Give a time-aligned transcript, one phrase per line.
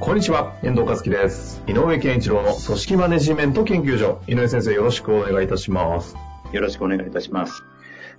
[0.00, 1.62] こんにちは、遠藤和樹です。
[1.66, 4.22] 井上健一郎の組織マネジメント研究所。
[4.26, 6.16] 井上先生、よろしくお願いいたします。
[6.52, 7.62] よろしくお願いいたします。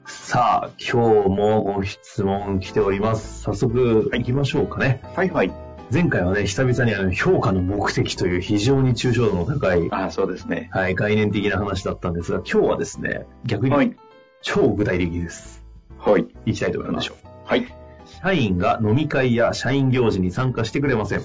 [0.06, 3.42] さあ、今日もご質問来ております。
[3.42, 5.02] 早速行きましょうかね。
[5.16, 5.52] はいはい。
[5.92, 10.70] 前回はね、久々にあの評価の目的という非常に抽象度の高い、あそうですね。
[10.72, 13.98] はい、概念的な話だったんですが、今日はですね、逆にはい。
[14.44, 15.66] 超具体的です。
[15.98, 16.28] はい。
[16.46, 17.28] いきたいと思いましょう。
[17.44, 17.66] はい。
[18.06, 21.22] 社員が飲み会や社員行事に参加してくれません。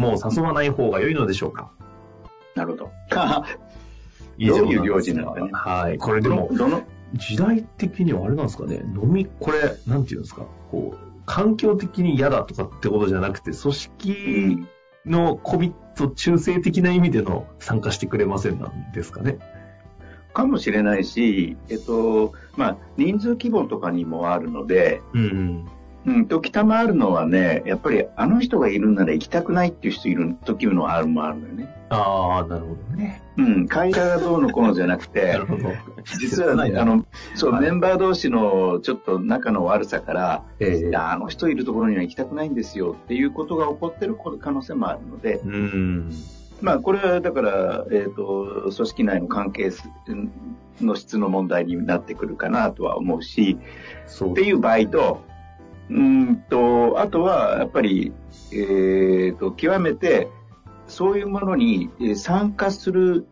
[0.00, 1.70] もう誘わない方が良いのでしょうか？
[2.54, 2.90] なるほど。
[4.38, 5.98] 以上どういう行事なのかねはい。
[5.98, 14.66] これでも、どの、時代的にはあれなんですかね、飲み、これ、なんていうんですか、こう、環境的に嫌だとかってことじゃなくて、組織
[15.04, 19.38] のコミット中性的な意味での参加してくれませんなんですかね？
[20.32, 25.68] かもしれないし、えっと、まあ、人数規模とかにもあるので、うんうん。
[26.06, 31.68] うん、時たまあるのはね、やっぱりあの人がいるなら行きたくないっていう人いる時のあるもあるのよね。
[31.90, 33.22] ああ、なるほどね。
[33.36, 35.72] うん、会社がどうのこうのじゃなくなてる、ほど。
[36.18, 46.10] 実はね、あの、そう、はいメンバー同士のちょっと仲の悪さから、えいやあの人いるところには行きたくないんですよっていうことが起こってる可能性もあるので、うん。
[46.60, 49.70] まあ、これはだから、えっ、と、組織内の関係
[50.80, 53.58] の質の問題になってくるかなとは思うし、
[54.06, 55.22] そうっていう場合と、
[55.90, 58.12] うーんと、あとは、やっぱり、
[58.52, 60.28] えっ、と、極めて、
[60.86, 63.26] そういうものにえー参加する、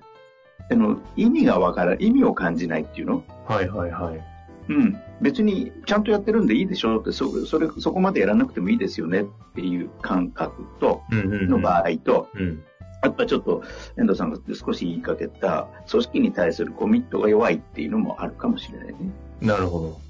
[0.70, 3.24] あの、意味がわからない、意味を感じないっていうの？
[3.46, 4.20] はいはいはい。
[4.68, 4.96] うん。
[5.20, 9.24] 別に、ちゃんとやってるんでいいでしょって、そ、それ、そこまでやらなくてもいいですよねっ
[9.54, 11.48] ていう感覚と、うんうん、うん。
[11.48, 12.62] の場合と、うん。
[13.02, 13.62] やっぱちょっと
[13.96, 18.94] 遠藤さんが少し言いかけた組織に対するコミットが弱いっていうのもあるかもしれないね。
[19.40, 20.00] なるほど。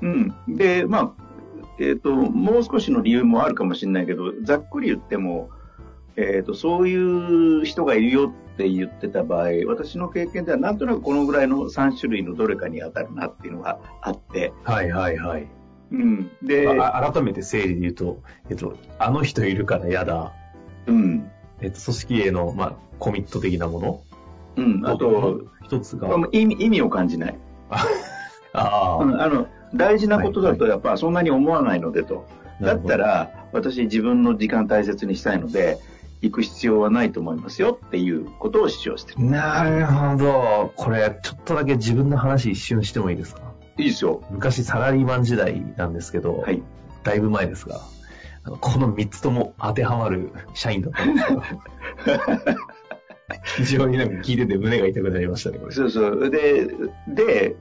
[0.00, 0.34] うん。
[0.48, 1.22] で、まあ、
[1.78, 5.50] えっ、と、もう少しの理由もあるかもしれないけど、ざっくり言っても、
[6.16, 15.48] えっ、と、そういう人がいるよって言ってた場合、私の経験ではなんとなくこのぐらいの3種類のどれかに当たるなっていうのがあって、はいはいはい。
[15.92, 16.30] うん。
[16.42, 20.32] で、あ改めて整理で言うと、えっと、あの人いるから嫌だ。
[20.86, 21.30] うん。
[21.60, 24.02] えっと、組織への、まあ、コミット的なもの。
[24.56, 24.86] うん。
[24.86, 27.38] あと、一つが、意味、意味を感じない。
[28.52, 32.26] ああ、うんあの、大事なことだとやっぱそんなに思わないのでと。
[32.60, 35.78] だったら、私自分の時間大切にしたいので、
[36.20, 39.24] 行く必要はないと思いますよっていうことを主張してる。
[39.24, 40.72] なるほど。
[40.76, 43.40] これ、ちょっとだけ自分の話一瞬してもいいですか？
[43.78, 44.22] いいですよ。
[44.30, 46.62] 昔サラリーマン時代なんですけど、はい。
[47.02, 47.80] だいぶ前ですが、
[48.44, 51.42] あのこの3つとも当てはまる社員だったんですよ。
[53.56, 55.72] 非常になんか聞いてて胸が痛くなりましたね、これ。
[55.74, 56.30] そうそう。
[56.30, 56.66] で、
[57.08, 57.56] で、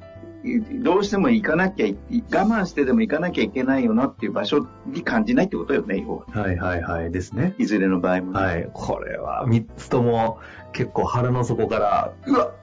[0.82, 6.42] どうしても行かなきゃい、我慢してでも行かなきゃいけないよなっていう場所に感じないってことよね、要は。
[6.42, 7.56] はいはいはいですね。
[7.58, 8.40] いずれの場合もね。
[8.40, 8.70] はい。
[8.74, 10.40] これは3つとも
[10.72, 12.54] 結構腹の底から、うわっ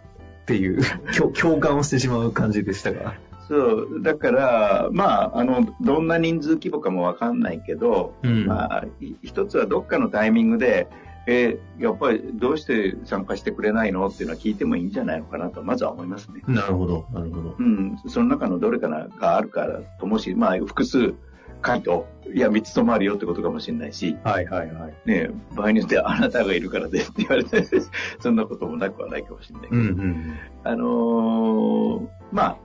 [0.47, 0.81] っていう
[1.13, 3.15] 共 共感をしてしまう感じでしたが。
[3.49, 4.03] そう。
[4.03, 10.89] だから、まあ、あの、どんな人数規模かもわかんないけど、うんまあ、い一つはどっかのタイミングで、
[11.27, 16.43] えーやっぱりどうして参加してくれないのっていうのは聞いてもいいんじゃないのかなと、まずは思いますね。
[16.47, 17.57] なるほど、なるほど。
[17.59, 21.15] うん、その中のどれかながあるからともし、まあ、複数
[21.61, 24.95] 回答、いや、三つともあるよってことかもしれないし、はいはいはい。
[25.05, 27.65] ね、場合によってはあなたがいるからですって言われて、
[28.21, 30.35] そんなこともなくはないかもしれないけど、うんうん。
[30.65, 32.57] あのーまあ、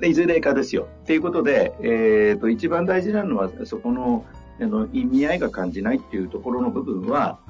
[0.00, 0.86] でいずれかですよ。
[1.02, 4.24] っていうことで、えっ、と、一番大事なのは、そこの、
[4.60, 7.40] あの、意味合いが感じないっていうところの部分は、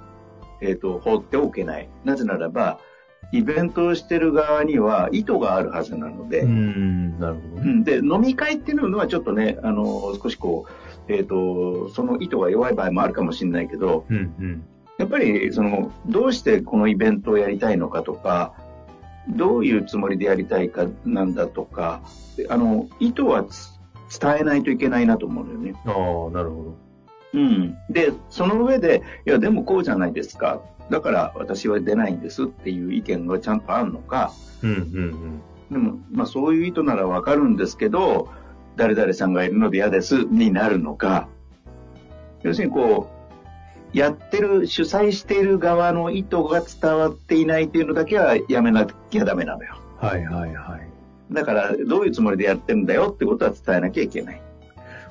[0.60, 1.88] えっ、と、放っておけない。
[2.04, 2.78] なぜならば、
[3.32, 10.66] イベントをしてる側には意図があるはずなので、うん、なるほどで、飲み会っていうのはちょっとね、あの、少しこ
[11.08, 14.64] う、えっ、と、その意図が弱い場合もあるかもしれないけど、うんうん。
[14.98, 18.54] やっぱり、その、どうしてこのイベントをやりたいのかとか、
[19.28, 22.00] どういうつもりでやりたいかなんだとか、
[22.48, 23.78] あの、意図はつ
[24.20, 25.74] 伝えないといけないなと思うのよね。
[25.84, 26.87] ああ、なるほど。
[27.34, 27.76] うん。
[27.90, 30.60] で、その上で、いや、でもこうじゃないですか。
[30.90, 34.32] だから私は出ないんですっていう意見がちゃんとあるのか、
[34.62, 35.40] うんうん
[35.70, 38.30] でも、まあそういう意図ならわかるんですけど、
[38.76, 41.28] 誰々さんがいるので嫌ですになるのか、
[42.42, 43.10] 要するにこ
[43.94, 49.76] う、やってる、主催している側の意図が伝わっていないっていうのだけはやめなきゃダメなのよ。
[49.98, 51.34] はいはいはい。
[51.34, 54.42] だから、どういうつもりでやってるんだよってことは伝えなきゃいけない。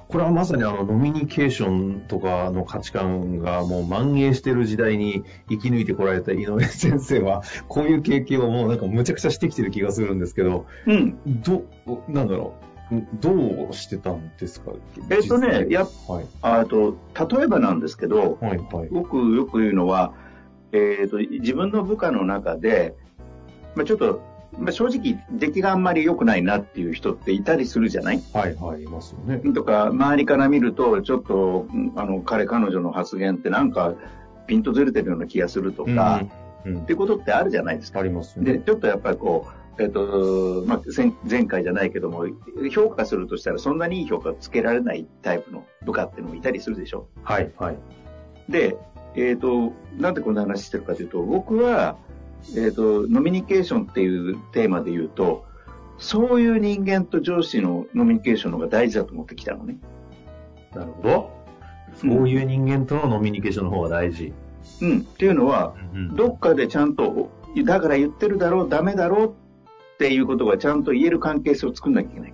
[0.08, 11.18] これはまさにあの、ノミニケーションとかの価値観がもう蔓延してる時代に生き抜いてこられた井上先生は、こういう経験をもうなんかむちゃくちゃしてきてる気がするんですけど、うん。
[11.42, 11.66] ど、
[12.08, 12.68] なんだろう、
[13.20, 14.72] どうしてたんですか
[15.10, 16.26] えっとねやっはい。
[16.42, 16.98] あと、
[17.38, 18.90] 例えばなんですけど、はいはい。
[18.90, 20.14] 僕よく言うのは、
[20.72, 22.96] えっ、と、自分の部下の中で、
[23.76, 24.22] まあ、ちょっと、
[24.58, 28.22] まあ、正直、出来があんまり良くないなっていう人っていたりするじゃない？
[28.34, 29.38] はいはい、いますよね。
[29.54, 33.94] とか、周りから見ると、ちょっと、うんあの、彼、彼女の発言ってなんか、
[34.48, 36.24] ピンとずれてるような気がするとか、
[36.66, 38.00] うん、うんっていうことってあるじゃないですか。
[38.00, 38.64] ありますよで、ね。
[38.66, 42.26] ちょっとやっぱりこう、えっ、と、まあ、前前回じゃないけども、
[42.72, 47.08] 評価するとしたらそんなにいい評価をつけられないタイプの部下っていうのもいたりするでしょ？
[47.24, 47.78] はいはい。
[48.50, 48.76] で、
[49.16, 51.98] えっ、と、なんでこんな話してるかというと、僕は、
[52.56, 55.46] えっ、と、ノミニケーションっていうテーマで言うと、
[55.98, 59.78] そういう人間と上司のノミニケーションの方が大事だと思ってきたのね。
[60.74, 61.38] なるほど。
[61.96, 64.34] そういう人間とのノミニケーションの方が大事。
[64.82, 65.00] うん。
[65.00, 67.32] っていうのは、うんどっかでちゃんと、
[67.66, 72.34] だから言ってるだろう、ダメだろうっていうことがちゃんと言える関係性を作んなきゃいけない。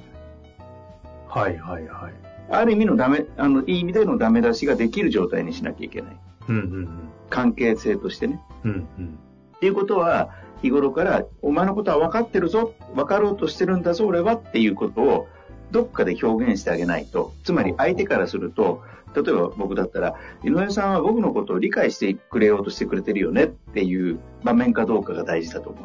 [1.28, 2.14] はいはいはい。
[2.50, 6.18] ある意味のダメ、あの、いい意味でのダメ出しができる状態にしなきゃいけない。
[6.50, 6.90] うんうん
[7.30, 8.40] 関係性としてね。
[8.64, 8.72] うん。
[8.72, 9.20] うんうん。
[9.64, 10.30] っていうことは、
[10.62, 15.28] 日頃から、お前のことは分かってるぞ、分かろうとしてるんだぞ、俺はっていうことを、
[15.72, 17.32] どっかで表現してあげないと。
[17.46, 18.82] つまり相手からすると、
[19.16, 25.80] 例えば僕だったら、井上さんは僕のことを理解してくれようとしてくれてるよねっていう場面かどうかが大事だと思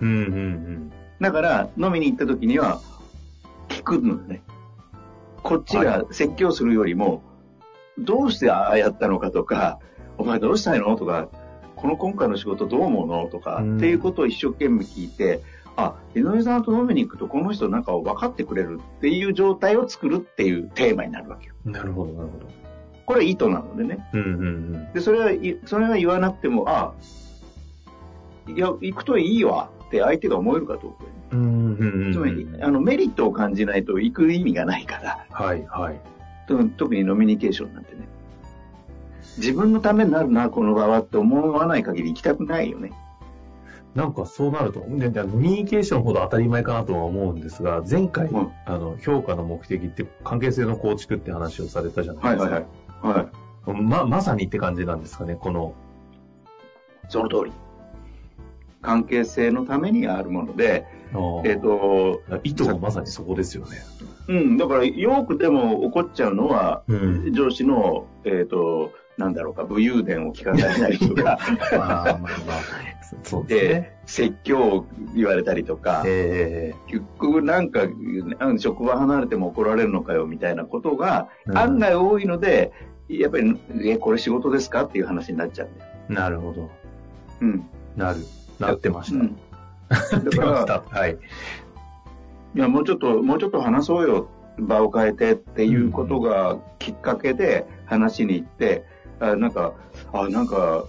[0.00, 0.06] う。
[0.06, 0.92] うんうんうん。
[1.20, 2.80] だから、飲みに行った時には、
[3.68, 4.40] 聞くのよね。
[5.42, 7.22] こっちが説教するよりも、
[7.98, 9.80] どうしてああやったのかとか、
[10.16, 11.28] お前どうしたいのとか、
[11.78, 13.26] この今回の仕事どう思うの？
[13.26, 15.40] とか、うんっていうことを一生懸命聞いて、
[15.76, 21.54] あ、井上さんと飲みに行くとこの人なんかを分かってくれるっていう状態を作るっていうテーマになるわけよ。
[21.64, 22.46] なるほどなるほど。
[23.06, 24.06] これは意図なのでね。
[24.12, 24.42] うんうんう
[24.76, 24.92] ん。
[24.92, 26.92] で、それは、いそれは言わなくても、あ、
[28.48, 31.16] いや、行くといいわって相手が思えるかどうかよね。
[31.32, 32.12] うんうんうん。
[32.12, 36.00] つまり、あの、メリットを感じないと行く意味がないから、はいはい。
[36.48, 38.08] と特にノミニケーションなんてね。
[39.36, 42.92] 自分のためになるな、この場はって思わない限り行きたくないよね。
[43.94, 52.54] なんかそうなると、ででノミニケーションほど当たり前かなとは思うんですが、前回、うんあの、評価の目的って関係性の構築って話をされたじゃないはいですか。
[52.54, 53.22] はいはい。
[53.22, 53.22] は
[53.74, 53.82] い。
[53.82, 55.74] ま、まさにって感じなんですかね、この。
[57.08, 57.52] その通り。
[58.80, 60.86] 関係性のためにあるもので、
[61.44, 63.78] えっ、と、意図がまさにそこですよね。
[64.28, 67.32] うん、だから、よくでも怒っちゃうのは、うん。
[67.32, 71.38] 上司の、えっ、と、なんだろうか、武勇伝を聞かされたりとか、
[71.76, 72.30] まあまあまあ、
[73.24, 77.80] そうで説教を言われたりとか、え結局なんか、
[78.58, 82.72] 職場離れても怒られるのかよみたいなことがうん案外多いので、
[83.08, 86.70] やっぱり、え、これ仕事ですかっていう話になっちゃうなるほど。
[87.40, 87.64] うん。
[87.96, 88.18] なる。
[88.60, 89.18] なってました。
[89.18, 89.36] うん
[89.88, 90.82] なっだから てまし、た。
[90.98, 91.18] はい。
[92.54, 94.28] いや、もうちょっと、もうちょっと話そうよ、
[94.58, 98.84] 場を変えてっていうことがきっかけで話しに行って、
[99.20, 99.74] あなんか、
[100.12, 100.84] あ、なんか、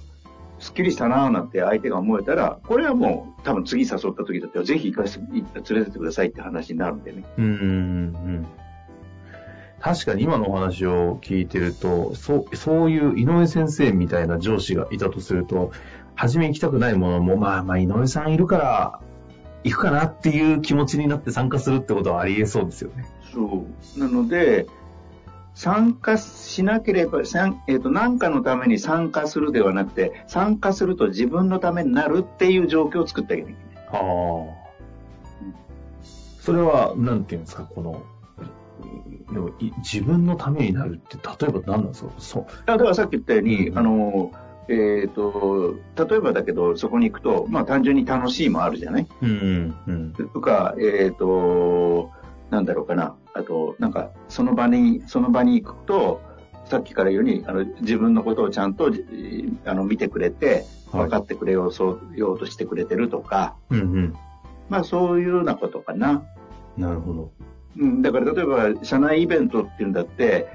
[0.59, 7.23] すっきりしたなーなんて相手が思えたら、これはもう多分次誘った時だったら、ぜひ行かせて、連れてってくださいって話になるんでね。
[7.37, 7.55] うんうんう
[8.39, 8.47] ん。
[9.79, 15.71] 確かに今のお話を聞いてると、そう、そういう井上先生みたいな上司がいたとすると、
[16.15, 18.99] 初め行きたくないものも、まあまあ井上さんいるから、
[19.63, 23.05] 行くかなっていう気持ちになって参加するってことはありえそうですよね。
[23.31, 23.65] そ
[23.97, 23.99] う。
[23.99, 24.67] なので、
[25.55, 27.21] 参加しなければ、
[27.67, 33.85] えっ、と、何かのために参加するではなくて、参加すると自分のためになるっていう状況を作ってあげなきゃいけない。
[33.91, 34.59] ああ。
[36.39, 38.03] それは、なんていうんですか、この、
[39.33, 42.11] でもい自分のためになるって、例えば何なんですか？
[42.17, 42.45] そう。
[42.65, 44.31] だからさっき言ったように、うんあの、
[44.69, 49.07] えっ、と、例えばだけど、そこに行くと、まあ単純に楽しいもあるじゃない？
[49.21, 50.13] うん、うん。
[50.13, 52.11] とか、えっ、と、
[52.49, 53.15] なんだろうかな。
[53.33, 56.21] あと、なんか、その場に、その場に行くと、
[56.65, 59.03] さっきから言うように、あの、自分のことをちゃんと、じ
[59.65, 64.15] あの、見てくれて、はい分かってくれよう、そう、ようとしてくれてるとか、うん、うん。
[64.69, 66.23] まあそういうようなことかな。
[66.77, 67.31] なるほど。
[67.77, 70.47] うん、だから例えば、社内イベントっていうんだって、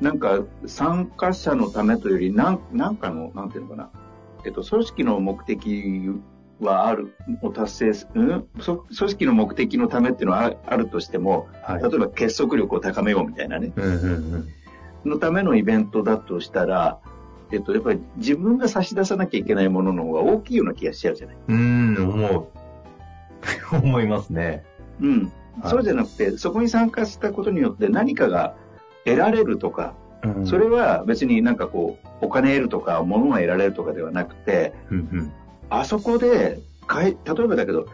[0.00, 3.90] なんか参加者のためというより、なんなんかの、なんていうのかな。
[4.44, 5.66] えっと、組織の目的
[6.64, 8.44] はある、を達成す、うん？
[8.60, 11.82] そ組織の目的のためっていうのはああるとしても、はい。
[11.82, 13.72] 例えば結束力を高めようみたいなね。
[13.76, 15.10] うん、うん、うん。
[15.10, 16.98] のためのイベントだとしたら、
[17.50, 21.36] えっと、やっぱり自分が差し出さなきゃいけないものの方が大きいような気がしちゃうじゃない。
[21.48, 22.50] うーん、思
[23.72, 23.76] う。
[23.76, 24.64] 思いますね。
[25.00, 25.32] うん。
[25.60, 28.54] はいそうじゃなくて、そこに参加したことによって何かが
[29.04, 35.32] 得られるとか、うんそれは別になんかこう、お金得るとか、物が得られるとかではなくて、うんうん。
[35.74, 37.86] あそこで、かい例えばだけど、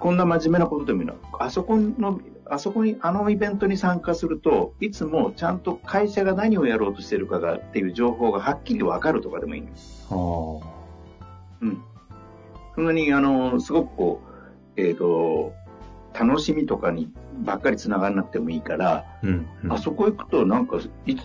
[0.00, 1.14] こんな真面目なことでもいいの。
[1.38, 9.74] あそこの、あそこに、あのイベントに参加すると、いつもちゃんと会社が何をやろうとしてるかがっていう情報がはっきりわかるとかでもいいのよ。
[10.08, 10.60] は
[11.60, 11.82] うん。
[12.74, 14.20] そんなに、あの、すごくこ
[14.76, 15.52] う、えっ、と、
[16.18, 19.04] 楽しみとかにばっかり繋がらなくてもいいから、あ。
[19.22, 19.72] うん、うん。
[19.72, 21.20] あそこ行くとなんか、いつ、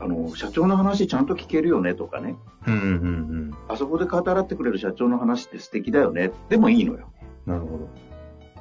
[0.00, 2.36] あの、社長の話ちゃんと聞けるよねとかね。
[2.66, 3.54] うん、うん、うん。
[3.68, 6.32] あそこで語らってくれる社長の話って素敵だよね。
[6.48, 7.10] でもいいのよ。
[7.46, 7.88] なるほど。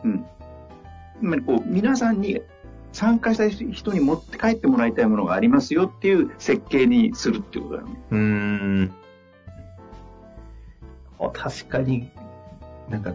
[0.04, 0.26] うん。
[1.20, 2.42] つまりこう、皆さんに
[2.92, 8.02] 参加した人に持って帰ってもらいたいものがありますよっていう設計にするっていうことだよね。
[8.12, 8.92] うーん。
[11.20, 12.12] あ確かに、
[12.90, 13.14] なんか、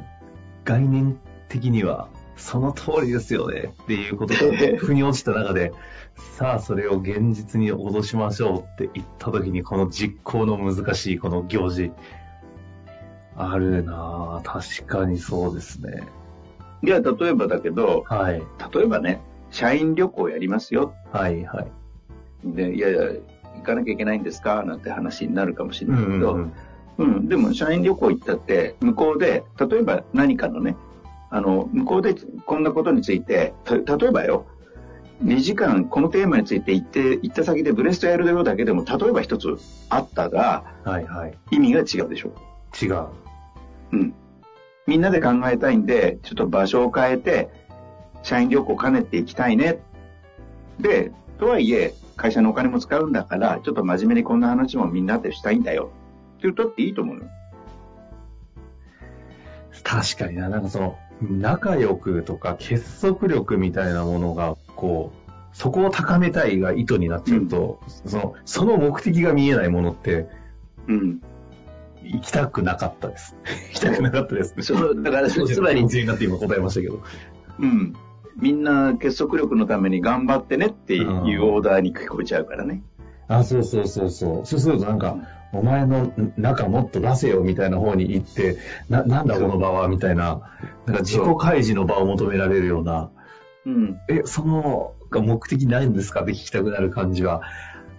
[0.65, 4.41] 概念的には、その通りですよねっていうことが
[4.79, 5.73] 腑に落ちた中で、
[6.17, 11.93] さあそれを現実に脅しましょうって言った時に、この実行の難しいこの行事、
[13.37, 14.83] あるなぁ。
[14.83, 16.05] 確かにそうですね。
[16.83, 18.43] いや、例えばだけど、はい。
[18.73, 20.95] 例えばね、社員旅行やりますよ。
[21.13, 21.67] はい、はい。
[22.45, 23.01] で、いやいや、
[23.57, 24.63] 行かなきゃいけないんですか？
[24.65, 26.53] なんて話になるかもしれうないけど、ん、
[26.99, 30.77] うん、でも社員旅行行ったって、向こうで、例えば何かのね、
[31.35, 32.15] あの、向こうで
[32.47, 34.47] こんなことについて、た例えばよ、
[35.25, 39.57] 2時間このテーマについて行って、行った先でブレストやるようだけでも、例えば一つ
[39.89, 41.37] あったが、はい、はい。
[41.51, 42.33] 意味が違うでしょ。
[42.81, 43.07] 違う。
[43.91, 44.15] うん。
[44.87, 47.51] みんなで考えたいんで、ちょっと場所を変えて、
[48.23, 49.81] 社員旅行兼ねていきたいね。
[50.79, 51.11] で、
[51.41, 55.91] とはいえ、会社のお金も使うんだから、ちょっと真面目にこんな話もみんなでしたいんだよ。
[56.37, 57.25] って言うとっていいと思うよ。
[59.83, 60.97] 確かにな、なんかその、
[61.31, 70.29] 仲良くとか結束力みたいなものが、こう、そこを高めたいが意図になっちゃうと、その、その目的が見えないものって、
[70.89, 71.21] うん。
[72.03, 73.37] 行きたくなかったです。
[73.73, 74.55] 行きたくなかったです。
[74.61, 77.01] そう、だから、つまり、になって今答えましたけど。
[77.61, 77.95] うん。
[78.37, 82.83] みんな結束力のために頑張ってねっていうオーダーに聞こえちゃうからね。
[83.29, 84.47] あ、そうそうそうそう。
[84.47, 85.17] そうするとなんか、
[85.55, 88.59] お前の中もっと出せよみたいな方に行って、
[88.89, 90.41] な、なんだこの場はみたいな、
[90.87, 93.11] なんか自己開示の場を求められるような、
[93.67, 93.99] うん。
[94.09, 96.23] え、その、が目的ないんですか？
[96.23, 97.43] って聞きたくなる感じは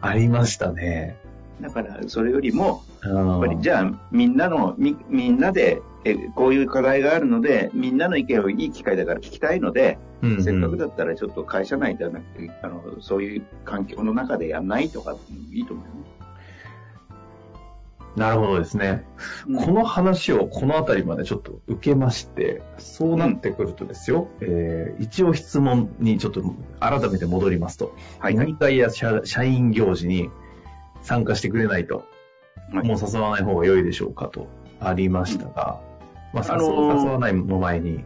[0.01, 1.17] ありましたね。
[1.61, 15.15] だから、それよりも、ややっぱり、じゃあ、みんなの、み、みんなで、え、こういう課題があるので、みんなの意見をいい機会だから聞きたいので、うんうんせっかくだったらちょっと会社内ではなくて、あの、そういう環境の中でやんないとか、
[15.51, 16.14] いいと思うよね。
[18.15, 19.03] なるほどですね。
[19.47, 26.41] うんこの話をこの辺りまでちょっと受けまして、そうなってくるとですよ、えー一応質問にちょっと
[26.79, 28.33] 改めて戻りますと、はい。
[28.33, 30.29] 飲み会や社社員行事に
[31.01, 32.05] 参加してくれないと、
[32.73, 34.47] はいもう誘わない方が良いでしょうかと
[34.79, 35.79] ありましたが、
[36.33, 38.03] まあ、あ誘うのー誘わないの前に、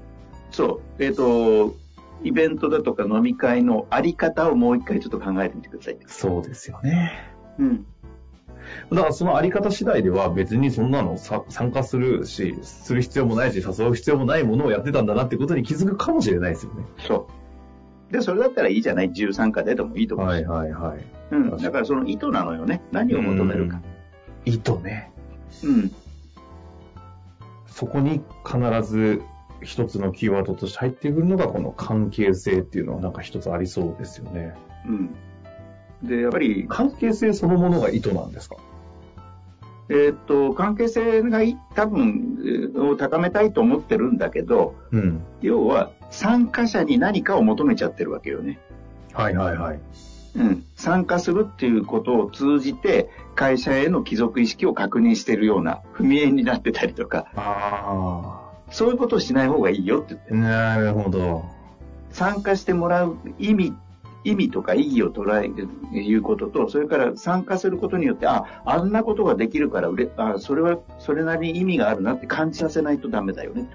[0.52, 1.04] そう。
[1.04, 1.76] えっ、と、
[2.24, 5.98] イベントだとか飲み会のあり方をもう一回ちょっと考えてみてください。
[6.08, 7.14] そうですよね。
[7.58, 7.86] うん。
[8.92, 16.86] だからそのあり方次第では別にそんなのさ参加するし、する必要もないし、誘う必要もないものをやってたんだなってことに気づくかもしれないですよね。
[17.08, 17.28] そ
[18.10, 18.14] う。
[18.14, 19.10] で、それだったらいいじゃない？
[19.10, 20.32] 自由参加ででもいいと思うし。
[20.32, 21.06] はいはいはい。
[21.32, 21.58] うん。
[21.58, 22.82] だからその意図なのよね。
[22.92, 23.82] 何を求めるか。
[24.46, 25.12] 意図ね。
[25.64, 25.92] うん。
[27.68, 29.22] そこに必ず
[29.62, 34.56] 一つのキーワードとして入ってくるのがこの関係性っていうのはなんか一つありそうですよね。
[34.88, 35.16] うん。
[36.04, 38.56] で、やっぱり、関係性そのものが意図なんですか？
[39.90, 45.22] えーっと、関係性がい多分、えーを高めたいと思ってるんだけど、うん。
[45.42, 48.60] 要は参加者に何かを求めちゃってるわけよね。
[49.14, 49.80] はいはいはい。
[50.36, 50.66] うん。
[50.76, 60.36] 参加するっていうことを通じて、会社への帰属意識を確認しているような踏み絵になってたりとか、あそういうことをしない方がいいよって言ってあ。
[60.36, 61.46] なるほど。
[62.12, 63.74] 参加してもらう意味、
[64.24, 73.70] 意味とか意義を捉える、いうことと、それから参加することによって、あ、あんなことができるからあ、それは、それなりに意味があるなって感じさせないとダメだよね。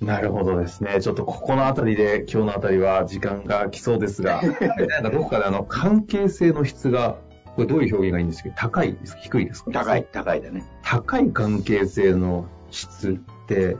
[0.00, 1.00] なるほどですね。
[1.02, 4.40] ちょっとここのあたりで、今日のあたりは時間が来そうですが、
[4.88, 7.16] なんかどこかであの、関係性の質が、
[7.56, 9.20] これどういう表現がいいんですけど、高いですか？
[9.20, 9.70] 低いですか？
[9.72, 10.06] 高い、。
[10.10, 10.64] 高いだね。
[10.82, 13.76] 高い関係性の質って、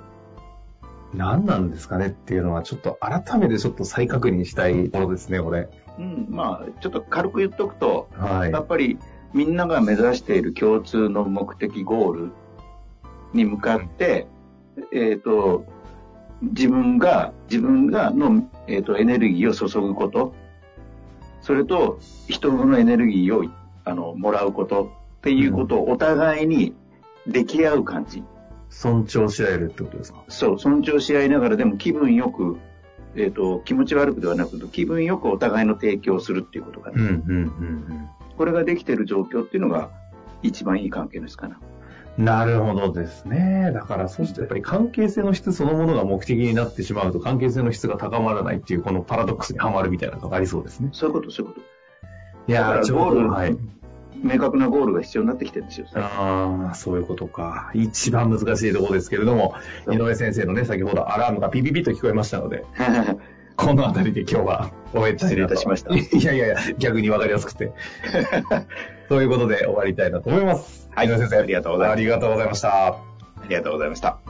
[1.14, 5.69] 何なんですかねっていうのは、ちょっと改めてちょっと再確認したいものですね、これ。
[5.99, 8.99] うん、まあ、ちょっと軽く言っとくと、はい、やっぱり
[9.35, 12.33] みんなが目指している共通の目的ゴール
[13.33, 14.26] に向かって、
[14.76, 15.64] うん、えっ、ー、と、
[16.43, 20.35] 自分が、自分がの、えーと、エネルギーを注ぐこと、
[21.43, 21.99] それと
[22.29, 23.50] 人のエネルギーを
[23.85, 26.75] あのもらうことっていうことをお互いに
[27.26, 28.23] 出来合う感じ。
[28.71, 30.25] 尊重し合えるってことですか？
[30.29, 32.59] そう、尊重し合いながらでも気分よく、
[33.17, 36.95] えっ、ー、と、気持ち悪くではなく気分よくお互いの提供するっていうことがね。
[36.97, 38.09] うんうんうんうん、
[38.39, 39.91] これができている状況っていうのが
[40.43, 41.59] 一番いい関係ですかな。
[42.19, 43.71] なるほどですね。
[43.73, 50.91] だから、そしてやっぱり関係性の質そのものが目的になってしまうと、関係性の質が高まらないっていう、このパラドックスにはまるみたいなのがありそうですね。
[50.93, 51.67] そういうこと、そういうこと。
[52.49, 53.57] いやー、ゴール、はい。
[54.23, 55.87] 明確なゴールが必要になってきてるんですよ。
[55.95, 57.71] ああ、そういうことか。
[57.75, 59.55] 一番難しいところですけれども、
[59.91, 62.65] 井上先生のね、先ほどアラームがピピピと聞こえましたので、
[63.57, 65.95] この辺りで今日は終えたい失礼いたしました。
[65.95, 67.73] い やいやいや、逆にわかりやすくて。
[69.09, 70.89] ということで終わりたいなと思います。
[70.95, 71.99] はい、井上先生、ありがとうございました。
[71.99, 72.87] ありがとうございました。
[72.87, 72.97] あ
[73.49, 74.29] りがとうございました。